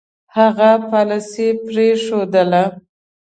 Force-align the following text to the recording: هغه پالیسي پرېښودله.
هغه 0.35 0.71
پالیسي 0.89 1.47
پرېښودله. 1.65 2.63